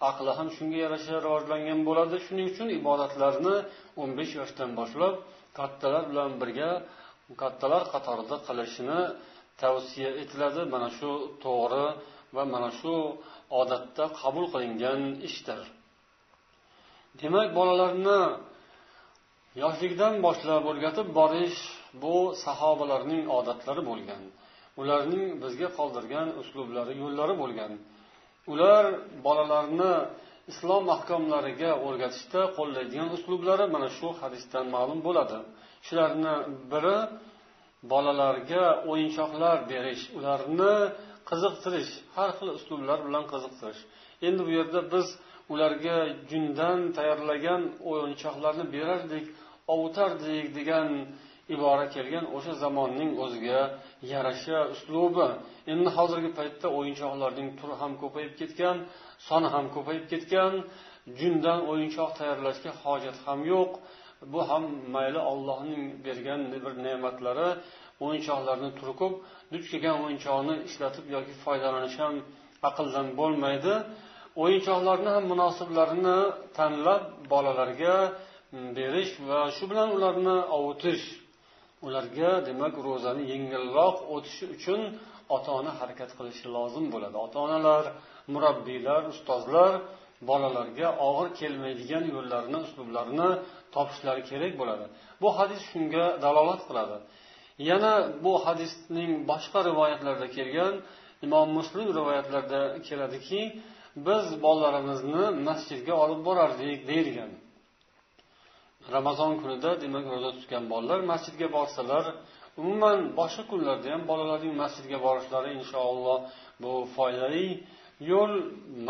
Aqli 0.10 0.32
ham 0.38 0.48
shunga 0.56 0.78
yarasha 0.86 1.16
rivojlangan 1.26 1.80
bo'ladi. 1.88 2.16
Shuning 2.26 2.48
uchun 2.52 2.68
ibodatlarni 2.80 3.56
o'n 4.02 4.10
besh 4.20 4.34
yoshdan 4.40 4.70
boshlab 4.80 5.14
kattalar 5.60 6.04
bilan 6.12 6.32
birga 6.42 6.72
kattalar 7.42 7.84
qatorida 7.94 8.36
qilishini 8.48 9.00
tavsiya 9.62 10.10
etiladi. 10.22 10.62
Mana 10.74 10.90
shu 10.98 11.12
to'g'ri 11.46 11.86
va 12.36 12.44
mana 12.54 12.70
shu 12.80 12.94
odatda 13.62 14.06
qabul 14.22 14.46
qilingan 14.54 15.02
ishdir. 15.30 15.60
Demak 17.22 17.50
bolalarni 17.58 18.20
yoshlikdan 19.64 20.14
boshlab 20.26 20.64
o'rgatib 20.72 21.08
borish 21.20 21.60
bu 22.04 22.16
sahobalarning 22.44 23.24
odatlari 23.38 23.82
bo'lgan. 23.90 24.24
Ularning 24.82 25.28
bizga 25.44 25.70
qoldirgan 25.78 26.28
uslublari 26.42 26.94
yo'llari 27.04 27.36
bo'lgan. 27.42 27.72
Ular 28.54 28.84
bolalarni 29.26 29.94
islom 30.52 30.86
ahkomlariga 30.96 31.72
o'rgatishda 31.86 32.42
qo'llaydigan 32.58 33.10
uslublari 33.18 33.66
mana 33.76 33.88
shu 33.98 34.08
hadisdan 34.22 34.66
ma'lum 34.76 35.00
bo'ladi. 35.08 35.38
Shularni 35.88 36.36
biri 36.72 36.98
bolalarga 37.92 38.64
o'yinchoqlar 38.92 39.58
berish 39.72 40.04
ularni 40.18 40.74
qiziqtirish 41.30 41.92
har 42.16 42.30
xil 42.38 42.50
uslublar 42.58 43.00
bilan 43.08 43.24
qiziqtirish. 43.34 43.82
Endi 44.28 44.42
bu 44.48 44.52
yerda 44.58 44.80
biz 44.94 45.08
ularga 45.54 45.98
jundan 46.30 46.80
tayyorlagan 46.98 47.62
o'yinchoqlarni 47.90 48.66
berardik 48.76 49.26
ovutardik 49.74 50.46
degan 50.58 50.88
ibora 51.54 51.86
kelgan 51.96 52.26
o'sha 52.36 52.54
zamonning 52.64 53.12
o'ziga 53.24 53.62
yarasha 54.12 54.60
uslubi. 54.74 55.28
Endi 55.74 55.90
hozirgi 55.98 56.30
paytda 56.40 56.68
o'yinchoqlarning 56.78 57.50
turi 57.60 57.76
ham 57.82 57.92
ko'payib 58.02 58.34
ketgan 58.42 58.78
soni 59.28 59.48
ham 59.56 59.66
ko'payib 59.76 60.06
ketgan 60.12 60.54
jundan 61.20 61.60
o'yinchoq 61.72 62.12
tayyorlashga 62.20 62.72
hojat 62.84 63.18
ham 63.26 63.40
yo'q. 63.54 63.72
Bu 64.34 64.40
ham 64.50 64.64
mayli 64.96 65.22
ollohning 65.32 65.84
bergan 66.06 66.42
bir 66.54 66.74
ne'matlari 66.86 67.50
o'yinchoqlarni 68.06 68.70
turi 68.80 68.94
ko'p 69.02 69.14
duch 69.54 69.66
kelgan 69.72 69.98
o'yinchoqni 70.04 70.56
ishlatib 70.70 71.06
yoki 71.16 71.34
foydalanish 71.44 71.98
ham 72.04 72.16
aqldan 72.70 73.08
bo'lmaydi. 73.20 73.74
O'yinchoqlarni 74.44 75.10
ham 75.16 75.26
munosiblarini 75.34 76.20
tanlab 76.58 77.04
bolalarga 77.32 77.96
berish 78.78 79.14
va 79.30 79.42
shu 79.56 79.64
bilan 79.72 79.90
ularni 79.98 80.38
ovutish 80.58 81.06
ularga 81.86 82.32
demak 82.48 82.74
ro'zani 82.88 83.24
yengilroq 83.34 83.98
o'tishi 84.14 84.46
uchun 84.56 84.82
ota 85.36 85.50
ona 85.60 85.72
harakat 85.80 86.12
qilishi 86.18 86.46
lozim 86.56 86.86
bo'ladi. 86.94 87.16
Ota 87.26 87.38
onalar 87.46 87.84
murabbiylar 88.34 89.02
ustozlar 89.14 89.74
bolalarga 90.30 90.88
og'ir 91.08 91.28
kelmaydigan 91.40 92.04
yo'llarni 92.16 92.58
uslublarni 92.66 93.30
topishlari 93.76 94.22
kerak 94.32 94.54
bo'ladi. 94.62 94.86
Bu 95.22 95.30
hadis 95.38 95.62
shunga 95.72 96.06
dalolat 96.26 96.62
qiladi. 96.70 96.98
Yana 97.70 97.94
bu 98.24 98.34
hadisning 98.46 99.12
boshqa 99.32 99.60
rivoyatlarida 99.70 100.28
kelgan 100.38 100.74
imom 101.26 101.48
muslim 101.58 101.88
rivoyatlarida 102.00 102.62
keladiki 102.88 103.42
biz 104.08 104.26
bolalarimizni 104.46 105.26
masjidga 105.48 105.94
olib 106.04 106.22
borardik 106.28 106.80
deyilgan. 106.92 107.32
Ramazon 108.96 109.32
kunida 109.42 109.72
demak 109.84 110.06
ro'za 110.14 110.32
tutgan 110.38 110.64
bolalar 110.72 111.00
masjidga 111.12 111.48
borsalar 111.58 112.06
umuman 112.62 113.00
boshqa 113.20 113.44
kunlarda 113.52 113.88
ham 113.94 114.04
bolalarning 114.12 114.54
masjidga 114.64 114.98
borishlari 115.06 115.50
inshaalloh 115.60 116.20
bu 116.64 116.72
foydali 116.96 117.48
yo'l. 118.12 118.34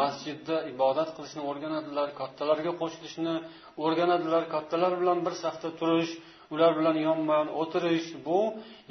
Masjidda 0.01 0.55
ibodat 0.73 1.09
qilishni 1.15 1.41
o'rganadilar 1.49 2.09
kattalarga 2.19 2.71
qo'shilishni 2.81 3.35
o'rganadilar 3.83 4.43
kattalar 4.53 4.91
bilan 5.01 5.19
bir 5.25 5.33
safda 5.43 5.69
turish 5.79 6.13
ular 6.53 6.71
bilan 6.79 6.97
yonma 7.07 7.33
yon 7.41 7.49
o'tirish 7.61 8.07
bu 8.27 8.39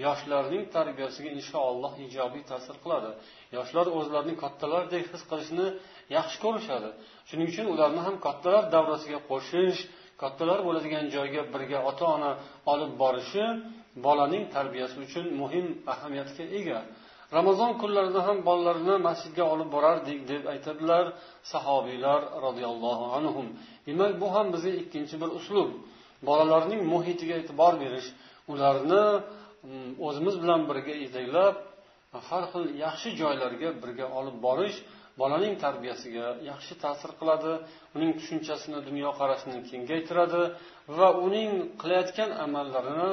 yoshlarning 0.07 0.65
tarbiyasiga 0.77 1.31
inshaalloh 1.39 1.93
ijobiy 2.07 2.43
ta'sir 2.51 2.77
qiladi. 2.85 3.11
Yoshlar 3.57 3.87
o'zlarini 3.99 4.35
kattalardek 4.43 5.05
his 5.13 5.23
qilishni 5.31 5.67
yaxshi 6.17 6.37
ko'rishadi. 6.45 6.89
Shuning 7.29 7.49
uchun 7.53 7.67
ularni 7.75 8.01
ham 8.07 8.17
kattalar 8.27 8.65
davrasiga 8.75 9.19
qo'shish 9.31 9.81
kattalar 10.23 10.59
bo'ladigan 10.67 11.05
joyga 11.15 11.43
birga 11.55 11.79
ota 11.91 12.05
ona 12.17 12.31
olib 12.73 12.93
borishi 13.03 13.45
bolaning 14.07 14.45
tarbiyasi 14.55 14.97
uchun 15.07 15.27
muhim 15.41 15.67
ahamiyatga 15.93 16.45
ega. 16.59 16.79
Ramazon 17.37 17.73
kunlarida 17.81 18.21
ham 18.27 18.37
bolalarni 18.49 18.95
masjidga 19.09 19.45
olib 19.55 19.69
borardik 19.77 20.19
deb 20.31 20.43
aytadilar 20.53 21.05
sahobiylar 21.53 22.21
roziyallohu 22.47 23.05
anhu 23.17 23.43
demak 23.87 24.13
bu 24.23 24.27
ham 24.35 24.47
bizga 24.55 24.73
ikkinchi 24.83 25.15
bir 25.23 25.31
uslub. 25.39 25.71
Bolalarning 26.29 26.81
muhitiga 26.93 27.35
e'tibor 27.41 27.73
berish 27.83 28.09
ularni 28.53 29.05
mm, 29.17 29.91
o'zimiz 30.07 30.35
bilan 30.43 30.61
birga 30.71 30.95
yetaklab 31.05 31.55
har 32.29 32.45
xil 32.53 32.65
yaxshi 32.85 33.09
joylarga 33.21 33.69
birga 33.83 34.07
olib 34.19 34.37
borish 34.47 34.77
bolaning 35.21 35.55
tarbiyasiga 35.65 36.27
yaxshi 36.51 36.75
ta'sir 36.85 37.11
qiladi 37.21 37.53
uning 37.97 38.13
tushunchasini 38.19 38.79
dunyoqarashini 38.89 39.59
kengaytiradi 39.71 40.43
va 40.99 41.09
uning 41.27 41.51
qilayotgan 41.81 42.31
amallarini 42.45 43.11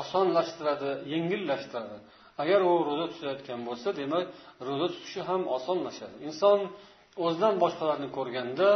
osonlashtiradi 0.00 0.90
yengillashtiradi. 1.12 1.96
Agar 2.42 2.60
u 2.70 2.72
ro'za 2.88 3.06
tutayotgan 3.12 3.60
bo'lsa 3.68 3.88
demak 4.00 4.24
ro'za 4.66 4.86
tutishi 4.94 5.20
ham 5.28 5.42
osonlashadi. 5.56 6.16
Inson 6.28 6.58
o'zidan 7.24 7.54
boshqalarni 7.62 8.08
ko'rganda 8.16 8.68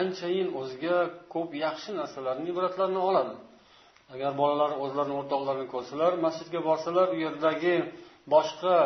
anchayin 0.00 0.48
o'ziga 0.60 0.96
ko'p 1.34 1.50
yaxshi 1.64 1.90
narsalarni 2.00 2.46
ibratlarni 2.52 3.00
oladi. 3.10 3.34
Agar 4.14 4.32
bolalar 4.40 4.70
o'zlarini 4.84 5.14
o'rtoqlarini 5.20 5.66
ko'rsalar 5.74 6.12
masjidga 6.26 6.60
borsalar 6.68 7.06
u 7.14 7.16
yerdagi 7.24 7.76
boshqa 8.34 8.76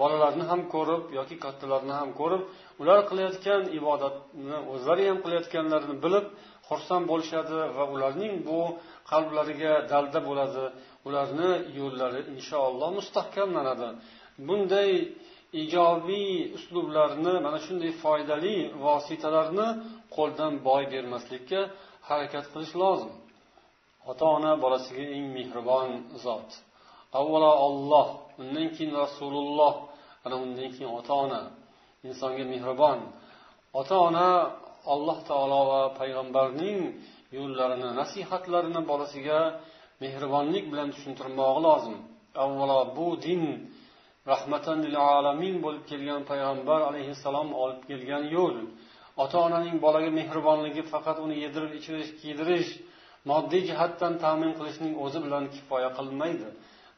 bolalarni 0.00 0.44
ham 0.50 0.60
ko'rib 0.74 1.02
yoki 1.18 1.36
kattalarni 1.44 1.94
ham 2.00 2.10
ko'rib 2.20 2.42
ular 2.80 2.98
qilayotgan 3.10 3.62
ibodatni 3.78 4.56
o'zlari 4.72 5.04
ham 5.10 5.18
qilayotganlarini 5.24 5.96
bilib 6.04 6.26
xursand 6.68 7.04
bo'lishadi 7.10 7.58
va 7.76 7.84
ularning 7.94 8.34
bu 8.48 8.60
qalblariga 9.10 9.72
dalda 9.92 10.20
bo'ladi. 10.28 10.64
Ularni 11.08 11.50
yo'llari 11.78 12.20
inshaalloh 12.34 12.90
mustahkamlanadi. 12.98 13.88
Bunday 14.48 14.90
ijobiy 15.62 16.32
uslublarni 16.56 17.34
mana 17.46 17.58
shunday 17.66 17.92
foydali 18.02 18.56
vositalarni 18.84 19.68
qo'ldan 20.16 20.52
boy 20.68 20.82
bermaslikka 20.94 21.60
harakat 22.08 22.44
qilish 22.52 22.74
lozim. 22.82 23.12
Ota 24.10 24.24
ona 24.36 24.52
bolasiga 24.64 25.04
eng 25.16 25.26
mehribon 25.36 25.88
zot. 26.24 26.50
Avvalo 27.18 27.52
olloh 27.66 28.08
undan 28.40 28.68
keyin 28.74 28.92
rasululloh 29.02 29.74
ana 30.24 30.36
undan 30.44 30.68
keyin 30.74 30.90
ota 30.98 31.14
ona 31.24 31.42
insonga 32.08 32.44
mehribon. 32.52 32.98
Ota 33.80 33.96
ona 34.08 34.28
alloh 34.94 35.18
taolo 35.28 35.60
va 35.70 35.82
payg'ambarning 36.00 36.78
yo'llarini 37.36 37.90
nasihatlarini 38.00 38.80
bolasiga 38.90 39.40
mehribonlik 40.02 40.64
bilan 40.72 40.88
tushuntirmog'i 40.94 41.60
lozim. 41.68 41.96
Avvalo 42.44 42.78
bu 42.96 43.06
din 43.26 43.42
rahmatan 44.32 44.78
lil 44.84 44.96
alamin 45.16 45.56
bo'lib 45.64 45.84
kelgan 45.90 46.22
payg'ambar 46.30 46.80
alayhissalom 46.90 47.48
olib 47.62 47.80
kelgan 47.90 48.24
yo'l. 48.36 48.56
Ota 49.22 49.36
onaning 49.46 49.76
bolaga 49.84 50.10
mehribonligi 50.20 50.82
faqat 50.92 51.16
uni 51.24 51.36
yedirib 51.44 51.72
ichirish 51.78 52.10
kiydirish 52.20 52.70
moddiy 53.30 53.62
jihatdan 53.68 54.14
ta'min 54.24 54.52
qilishning 54.58 54.94
o'zi 55.04 55.18
bilan 55.24 55.44
kifoya 55.54 55.90
qilmaydi 55.98 56.48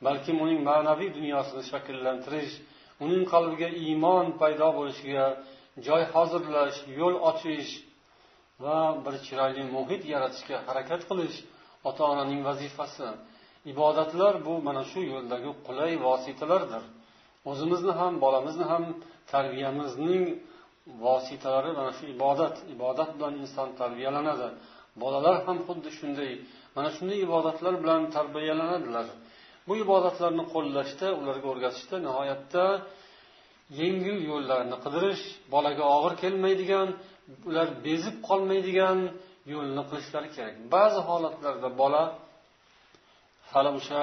balkim 0.06 0.36
uning 0.44 0.60
ma'naviy 0.70 1.10
dunyosini 1.18 1.62
shakllantirish 1.70 2.54
uning 3.04 3.24
qalbiga 3.32 3.68
iymon 3.84 4.26
paydo 4.40 4.68
bo'lishiga 4.78 5.26
joy 5.86 6.02
hozirlash 6.14 6.78
yo'l 6.98 7.16
ochish 7.30 7.70
va 8.64 8.78
bir 9.04 9.14
chiroyli 9.26 9.62
muhit 9.76 10.02
yaratishga 10.12 10.56
harakat 10.68 11.00
qilish 11.10 11.36
ota 11.88 12.02
onaning 12.12 12.40
vazifasi. 12.48 13.08
Ibodatlar 13.72 14.34
bu 14.46 14.54
mana 14.66 14.82
shu 14.90 15.00
yo'ldagi 15.12 15.50
qulay 15.66 15.92
vositalardir. 16.06 16.82
O'zimizni 17.50 17.92
ham 18.00 18.12
bolamizni 18.24 18.64
ham 18.72 18.84
tarbiyamizning 19.32 20.24
vositalari 21.06 21.70
mana 21.78 21.92
shu 21.98 22.04
ibodat 22.14 22.56
ibodat 22.74 23.10
bilan 23.16 23.34
inson 23.42 23.68
tarbiyalanadi. 23.80 24.48
Bolalar 25.02 25.36
ham 25.46 25.58
xuddi 25.66 25.90
shunday 25.98 26.32
mana 26.76 26.90
shunday 26.96 27.18
ibodatlar 27.26 27.74
bilan 27.82 28.02
tarbiyalanadilar. 28.16 29.06
Bu 29.66 29.72
ibodatlarni 29.84 30.44
qo'llashda 30.54 31.08
ularga 31.20 31.46
o'rgatishda 31.52 31.96
nihoyatda 32.06 32.64
yengil 33.80 34.18
yo'llarni 34.30 34.76
qidirish 34.84 35.22
bolaga 35.54 35.84
og'ir 35.96 36.14
kelmaydigan 36.22 36.88
ular 37.48 37.68
bezib 37.86 38.16
qolmaydigan 38.28 38.98
yo'lni 39.52 39.82
qilishlari 39.90 40.28
kerak. 40.36 40.54
Ba'zi 40.74 41.00
holatlarda 41.08 41.68
bola 41.80 42.02
hali 43.52 43.70
o'sha 43.78 44.00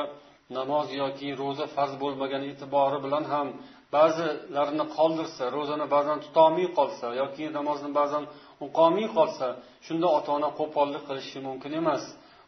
namoz 0.57 0.87
yoki 1.01 1.27
ro'za 1.41 1.65
farz 1.75 1.93
bo'lmagan 2.03 2.41
e'tibori 2.51 2.97
bilan 3.05 3.23
ham 3.33 3.47
ba'zilarini 3.95 4.85
qoldirsa 4.97 5.43
ro'zani 5.55 5.85
ba'zan 5.95 6.17
tutolmay 6.25 6.67
qolsa 6.77 7.07
yoki 7.21 7.43
namozni 7.57 7.89
ba'zan 7.99 8.23
o'qolmay 8.65 9.07
qolsa 9.17 9.47
shunda 9.85 10.07
ota 10.17 10.29
ona 10.37 10.49
qo'pollik 10.59 11.03
qilishi 11.09 11.37
mumkin 11.47 11.71
emas. 11.81 12.03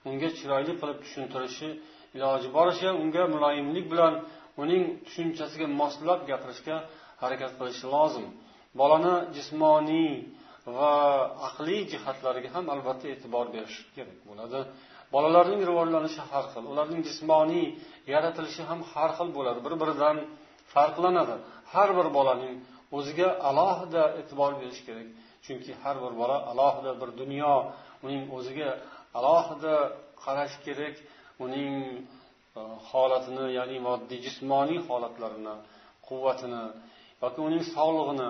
Unga 0.09 0.29
chiroyli 0.37 0.73
qilib 0.79 0.97
tushuntirishi 1.03 1.69
iloji 2.17 2.47
boricha 2.57 2.89
unga 3.03 3.23
muloyimlik 3.35 3.85
bilan 3.93 4.13
uning 4.63 4.83
tushunchasiga 5.05 5.67
moslab 5.81 6.19
gapirishga 6.29 6.75
harakat 7.21 7.51
qilish 7.59 7.81
lozim. 7.93 8.25
Bolani 8.79 9.15
jismoniy 9.35 10.11
va 10.77 10.93
aqliy 11.47 11.81
jihatlariga 11.91 12.49
ham 12.55 12.65
albatta 12.73 13.05
e'tibor 13.13 13.45
berish 13.55 13.77
kerak 13.95 14.19
bo'ladi. 14.29 14.59
Bolalarning 15.15 15.61
rivojlanishi 15.69 16.21
har 16.31 16.45
xil 16.53 16.65
ularning 16.71 17.01
jismoniy 17.09 17.65
yaratilishi 18.13 18.61
ham 18.69 18.79
har 18.91 19.09
xil 19.17 19.29
bo'ladi 19.37 19.59
bir 19.65 19.73
biridan 19.81 20.17
farqlanadi. 20.73 21.35
Har 21.73 21.89
bir 21.97 22.07
bolaning 22.17 22.55
o'ziga 22.97 23.29
alohida 23.49 24.03
e'tibor 24.19 24.51
berish 24.61 24.81
kerak 24.87 25.07
chunki 25.45 25.71
har 25.83 25.95
bir 26.03 26.13
bola 26.21 26.37
alohida 26.51 26.91
bir 27.01 27.09
dunyo 27.21 27.53
uning 28.05 28.23
o'ziga 28.37 28.69
alohida 29.19 29.75
qarash 30.23 30.55
kerak 30.65 30.95
uning 31.45 31.73
e, 32.59 32.61
holatini 32.89 33.45
ya'ni 33.57 33.77
moddiy 33.87 34.19
jismoniy 34.25 34.79
holatlarini 34.89 35.55
quvvatini 36.07 36.63
yoki 37.23 37.39
uning 37.47 37.63
sog'lig'ini 37.75 38.29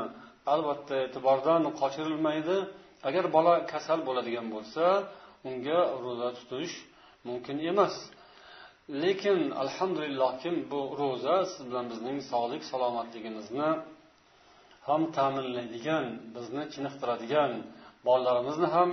albatta 0.54 0.93
e'tibordan 1.06 1.62
qochirilmaydi. 1.82 2.58
Agar 3.10 3.26
bola 3.36 3.54
kasal 3.71 3.99
bo'ladigan 4.08 4.47
bo'lsa 4.56 4.84
unga 5.49 5.80
ro'za 6.04 6.30
tutish 6.38 6.76
mumkin 7.28 7.58
emas. 7.71 7.95
Lekin 9.04 9.39
alhamdulillahki 9.63 10.49
bu 10.71 10.82
ro'za 11.02 11.36
siz 11.52 11.62
bilan 11.69 11.86
bizning 11.91 12.17
sog'lik 12.32 12.63
salomatligimizni 12.71 13.69
ham 14.88 15.02
ta'minlaydigan 15.17 16.06
bizni 16.36 16.63
chiniqtiradigan 16.73 17.52
bolalarimizni 18.08 18.67
ham 18.76 18.89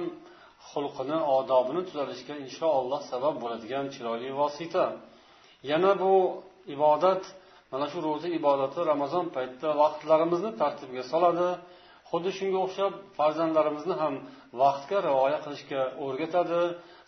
xulqini 0.69 1.19
odobini 1.37 1.83
tuzalishiga 1.89 2.35
inshaalloh 2.45 3.01
sabab 3.13 3.35
bo'ladigan 3.43 3.87
chiroyli 3.95 4.29
vosita. 4.41 4.85
Yana 5.71 5.93
bu 6.03 6.15
ibodat 6.75 7.23
mana 7.73 7.87
shu 7.93 7.99
ro'za 8.09 8.29
ibodati 8.39 8.81
ramazon 8.93 9.27
paytida 9.37 9.71
vaqtlarimizni 9.83 10.51
tartibga 10.61 11.03
soladi. 11.13 11.49
Xuddi 12.11 12.31
shunga 12.39 12.59
o'xshab 12.67 12.93
farzandlarimizni 13.19 13.95
ham 14.03 14.15
vaqtga 14.63 14.99
rioya 15.09 15.39
qilishga 15.45 15.83
o'rgatadi. 16.05 16.63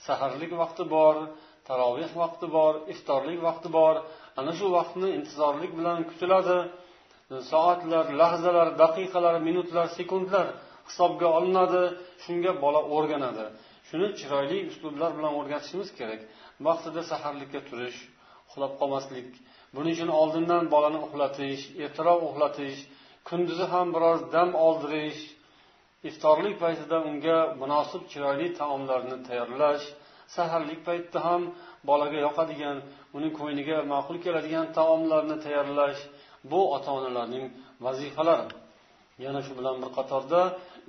Saharlik 0.07 0.53
vaqti 0.63 0.85
bor 0.95 1.17
taroveh 1.69 2.13
vaqti 2.23 2.47
bor 2.57 2.73
iftorlik 2.93 3.41
vaqti 3.49 3.69
bor. 3.79 3.95
Ana 4.41 4.53
shu 4.59 4.67
vaqtni 4.79 5.09
intizorlik 5.19 5.73
bilan 5.79 5.99
kutiladi. 6.11 6.59
Soatlar 7.53 8.07
lahzalar 8.21 8.69
daqiqalar 8.83 9.37
minutlar 9.49 9.87
sekundlar 9.99 10.47
hisobga 10.89 11.29
olinadi 11.37 11.83
shunga 12.25 12.53
bola 12.65 12.81
o'rganadi. 12.95 13.47
Shuni 13.89 14.09
chiroyli 14.19 14.59
uslublar 14.71 15.11
bilan 15.19 15.33
o'rgatishimiz 15.39 15.89
kerak. 15.99 16.21
Vaqtida 16.67 17.03
saharlikka 17.11 17.61
turish 17.69 17.99
uxlab 18.49 18.73
qolmaslik 18.81 19.29
buning 19.77 19.95
uchun 19.97 20.11
oldindan 20.21 20.65
bolani 20.75 20.99
uxlatish 21.07 21.63
ertaroq 21.85 22.21
uxlatish 22.29 22.79
kunduzi 23.29 23.67
ham 23.73 23.87
biroz 23.95 24.21
dam 24.35 24.49
oldirish 24.67 25.21
iftorlik 26.09 26.55
paytida 26.63 26.97
unga 27.09 27.39
munosib 27.63 28.03
chiroyli 28.13 28.49
taomlarni 28.61 29.17
tayyorlash 29.29 29.85
saharlik 30.37 30.81
paytida 30.89 31.21
ham 31.29 31.43
bolaga 31.89 32.19
yoqadigan 32.27 32.77
uning 33.17 33.33
ko'ngliga 33.39 33.79
ma'qul 33.93 34.17
keladigan 34.25 34.67
taomlarni 34.79 35.37
tayyorlash 35.45 36.01
bu 36.51 36.61
ota 36.77 36.91
onalarning 36.99 37.45
vazifalari. 37.85 38.47
Yana 39.25 39.41
shu 39.47 39.53
bilan 39.59 39.77
bir 39.83 39.91
qatorda 39.99 40.41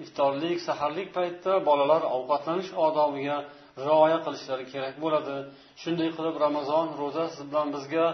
iftorlik 0.04 0.58
saharlik 0.68 1.10
paytida 1.18 1.54
bolalar 1.70 2.02
ovqatlanish 2.18 2.72
odobiga 2.88 3.38
rioya 3.86 4.20
qilishlari 4.26 4.66
kerak 4.74 4.96
bo'ladi. 5.04 5.36
Shunday 5.82 6.10
qilib 6.18 6.36
ramazon 6.46 6.86
ro'za 7.02 7.26
siz 7.34 7.44
bilan 7.52 7.68
bizga 7.76 8.06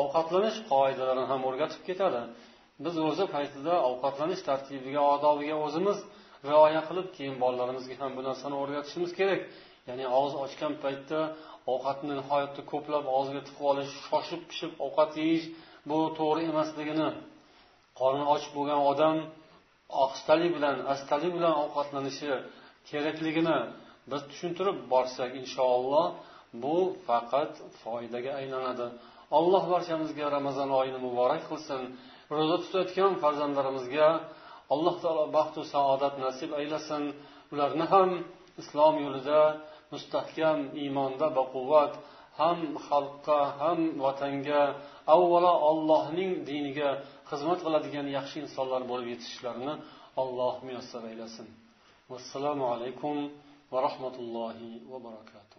ovqatlanish 0.00 0.58
qoidalarini 0.72 1.26
ham 1.30 1.40
o'rgatib 1.48 1.82
ketadi. 1.88 2.22
Biz 2.84 2.94
ro'za 3.04 3.24
paytida 3.36 3.74
ovqatlanish 3.90 4.42
tartibiga 4.48 5.02
odobiga 5.14 5.56
o'zimiz 5.66 5.98
rioya 6.50 6.82
qilib 6.88 7.08
keyin 7.16 7.36
bolalarimizga 7.42 7.94
ham 8.02 8.10
bu 8.16 8.22
narsani 8.28 8.56
o'rgatishimiz 8.62 9.10
kerak. 9.18 9.40
Ya'ni 9.88 10.04
og'iz 10.18 10.34
ochgan 10.44 10.72
paytda 10.84 11.20
ovqatni 11.72 12.12
nihoyatda 12.20 12.62
ko'plab 12.72 13.04
og'ziga 13.16 13.42
tiqib 13.46 13.64
olish 13.70 13.92
shoshib 14.08 14.42
pishib 14.50 14.72
ovqat 14.86 15.10
yeyish 15.22 15.46
bu 15.90 15.98
to'g'ri 16.18 16.42
emasligini 16.52 17.08
qorni 18.00 18.24
och 18.34 18.44
bo'lgan 18.56 18.80
odam 18.90 19.16
ohistalik 20.02 20.50
bilan 20.56 20.76
astalik 20.92 21.32
bilan 21.36 21.54
ovqatlanishi 21.62 22.32
kerakligini 22.90 23.58
biz 24.10 24.22
tushuntirib 24.30 24.78
borsak 24.92 25.30
inshaalloh 25.42 26.06
bu 26.62 26.76
faqat 27.06 27.52
foydaga 27.82 28.32
aylanadi. 28.40 28.86
Alloh 29.38 29.64
barchamizga 29.72 30.26
ramazon 30.36 30.70
oyini 30.80 30.98
muborak 31.06 31.42
qilsin. 31.50 31.82
Ro'za 32.36 32.56
tutayotgan 32.64 33.12
farzandlarimizga 33.22 34.08
alloh 34.74 34.94
taolo 35.02 35.24
baxtu 35.36 35.60
saodat 35.74 36.14
nasib 36.24 36.50
aylasin. 36.60 37.02
Ularni 37.52 37.86
ham 37.92 38.10
islom 38.60 38.94
yo'lida 39.04 39.40
mustahkam 39.92 40.58
iymonda 40.82 41.26
baquvvat 41.38 41.92
ham 42.40 42.58
xalqqa 42.86 43.40
ham 43.60 43.78
vatanga 44.04 44.62
avvalo 45.14 45.52
ollohning 45.70 46.30
diniga 46.48 46.90
xizmat 47.30 47.58
qiladigan 47.66 48.06
yaxshi 48.18 48.36
insonlar 48.44 48.82
bo'lib 48.90 49.08
yetishishlarini 49.12 49.74
alloh 50.22 50.54
muyassar 50.66 51.02
aylasin 51.10 51.48
vassalomu 52.12 52.64
alaykum 52.74 53.16
va 53.72 53.78
rahmatullohi 53.86 54.70
va 54.90 54.98
barakatuh. 55.06 55.57